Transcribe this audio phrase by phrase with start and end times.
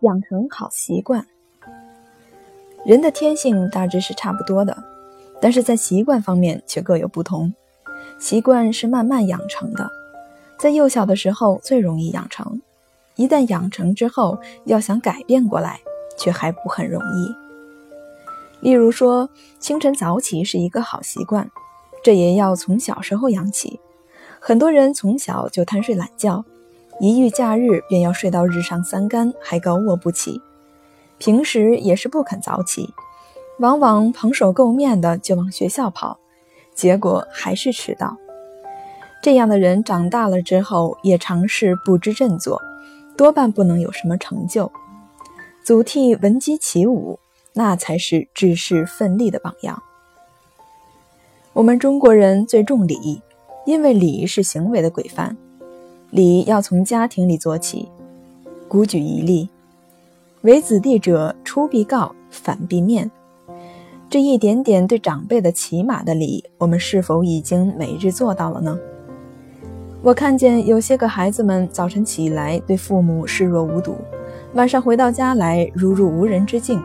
[0.00, 1.26] 养成好习惯。
[2.84, 4.76] 人的天性大致是差不多的，
[5.40, 7.52] 但是在习惯方面却各有不同。
[8.18, 9.90] 习惯是慢慢养成的，
[10.58, 12.60] 在幼小的时候最容易养成，
[13.16, 15.80] 一旦养成之后，要想改变过来，
[16.18, 17.34] 却还不很容易。
[18.60, 21.50] 例如说，清晨早起是一个好习惯，
[22.04, 23.80] 这也要从小时候养起。
[24.38, 26.44] 很多人从小就贪睡懒觉，
[27.00, 30.40] 一遇假日便要睡到日上三竿，还高卧不起。
[31.16, 32.92] 平时也是不肯早起，
[33.58, 36.18] 往往蓬首垢面的就往学校跑，
[36.74, 38.16] 结果还是迟到。
[39.22, 42.60] 这样的人长大了之后也尝试不知振作，
[43.16, 44.70] 多半不能有什么成就。
[45.64, 47.18] 祖逖闻鸡起舞，
[47.54, 49.82] 那才是志士奋力的榜样。
[51.54, 53.22] 我们中国人最重礼，
[53.64, 55.36] 因为礼是行为的规范，
[56.10, 57.88] 礼要从家庭里做起。
[58.66, 59.48] 古举一例。
[60.42, 63.10] 为子弟者，出必告，反必面。
[64.08, 68.78] 这一点点对长辈的起码的礼，我们是否已经每日做到了呢？
[70.02, 73.94] 我看见有些个孩子们早晨起来对父母视若无睹，
[74.54, 76.82] 晚上回到家来如入无人之境，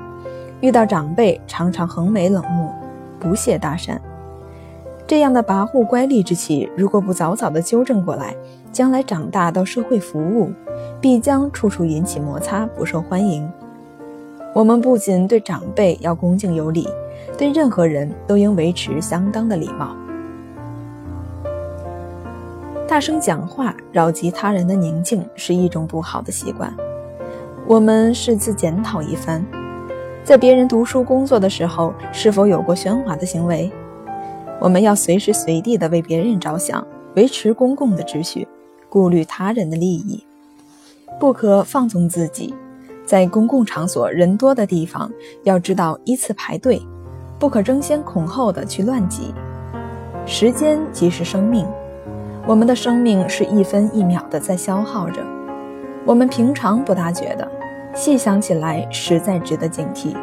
[0.59, 2.69] 遇到长辈常常横眉冷目，
[3.19, 3.97] 不屑搭讪。
[5.07, 8.35] 这样的跋扈乖戾之气，如果不早早的纠正过来，
[8.71, 10.51] 将来长大到社会服务。
[10.99, 13.47] 必将处处引起摩擦，不受欢迎。
[14.53, 16.87] 我们不仅对长辈要恭敬有礼，
[17.37, 19.95] 对任何人都应维持相当的礼貌。
[22.87, 26.73] 大声讲话扰及他人的宁静是一种不好的习惯。
[27.67, 29.45] 我们试自检讨一番，
[30.23, 33.71] 在别人读书工作的时候，是否有过喧哗的行为？
[34.65, 36.83] 我们要随时随地的为别人着想，
[37.15, 38.47] 维持公共的秩序，
[38.89, 40.25] 顾虑他人的利益。
[41.19, 42.51] 不可放纵自己，
[43.05, 45.11] 在公共场所人多的地方，
[45.43, 46.81] 要知道依次排队，
[47.37, 49.35] 不可争先恐后的去乱挤。
[50.25, 51.63] 时间即是生命，
[52.47, 55.21] 我们的生命是一分一秒的在消耗着，
[56.07, 57.47] 我们平常不大觉得，
[57.93, 60.15] 细想起来实在值得警惕。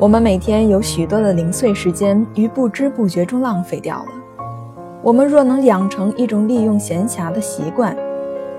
[0.00, 4.08] 我们每天有许多的零碎时间于不知不觉中浪费掉了，
[5.02, 7.94] 我们若能养成一种利用闲暇的习惯。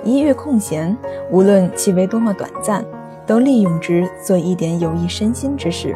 [0.03, 0.95] 一遇空闲，
[1.31, 2.85] 无论其为多么短暂，
[3.25, 5.95] 都利用之做一点有益身心之事，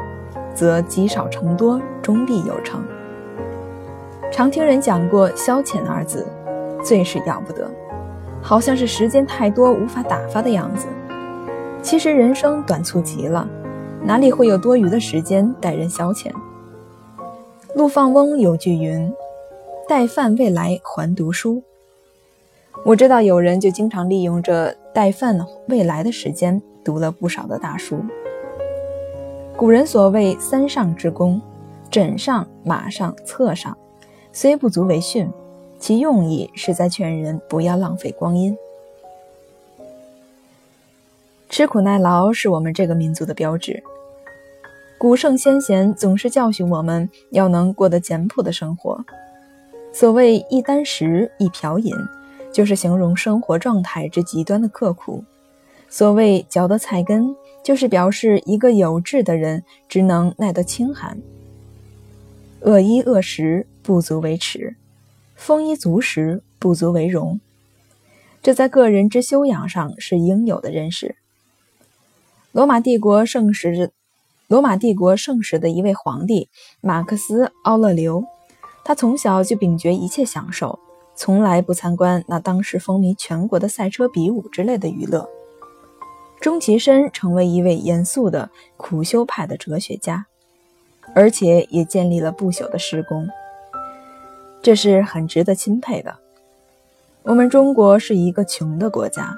[0.55, 2.83] 则积少成多，终必有成。
[4.31, 6.25] 常听人讲过“消遣”二字，
[6.83, 7.69] 最是要不得，
[8.41, 10.87] 好像是时间太多无法打发的样子。
[11.83, 13.47] 其实人生短促极了，
[14.05, 16.31] 哪里会有多余的时间待人消遣？
[17.73, 19.11] 陆放翁有句云
[19.89, 21.63] ：“待饭未来还读书。”
[22.85, 27.97] 我知道有人就经常利用这待饭未来的时间，读了不少的大书。
[29.57, 31.41] 古人所谓三上之功，
[31.89, 33.75] 枕上、马上、册上，
[34.31, 35.27] 虽不足为训，
[35.79, 38.55] 其用意是在劝人不要浪费光阴。
[41.55, 43.81] 吃苦耐劳是我们这个民族的标志。
[44.97, 49.05] 古圣先贤总是教训我们要能过得简朴的生活。
[49.93, 51.93] 所谓一箪食，一瓢饮。
[52.51, 55.23] 就是形容生活状态之极端的刻苦。
[55.87, 57.33] 所谓嚼得菜根，
[57.63, 61.17] 就是表示一个有志的人只能耐得清寒。
[62.59, 64.75] 饿衣饿食不足为耻，
[65.35, 67.39] 丰衣足食不足为荣。
[68.43, 71.15] 这在个人之修养上是应有的认识。
[72.55, 73.91] 罗马帝国盛时，
[74.47, 76.47] 罗马帝国盛时的一位皇帝
[76.79, 78.23] 马克思·奥勒留，
[78.85, 80.79] 他从小就秉绝一切享受。
[81.17, 85.27] 从来不参观那当时风靡全国的赛车比武之类的娱乐，
[86.39, 90.25] 终其身成为一位严肃的苦修派的哲学家，
[91.13, 93.27] 而且也建立了不朽的诗功，
[94.61, 96.15] 这是很值得钦佩的。
[97.23, 99.35] 我们中国是一个穷的国家，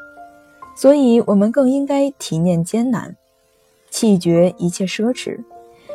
[0.78, 3.16] 所以我们更应该体念艰难，
[3.90, 5.44] 弃绝一切奢侈，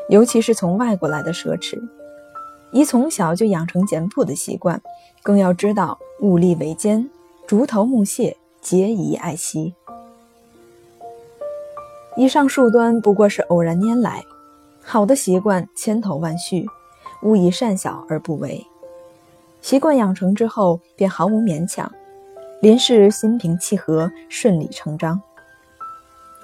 [0.08, 1.80] 尤其是从外国来的奢侈。
[2.72, 4.82] 宜从小就养成简朴的习惯，
[5.22, 7.08] 更要知道物力维艰，
[7.46, 9.72] 竹头木屑皆宜爱惜。
[12.16, 14.24] 以上数端不过是偶然拈来，
[14.82, 16.66] 好的习惯千头万绪，
[17.22, 18.66] 勿以善小而不为。
[19.60, 21.92] 习惯养成之后，便毫无勉强，
[22.62, 25.20] 林氏心平气和，顺理成章。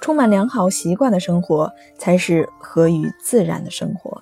[0.01, 4.21] 充满良好习惯的生活，才是和于自然的生活。